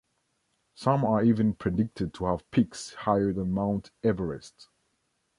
[0.73, 4.67] Some are even predicted to have peaks higher than Mount Everest.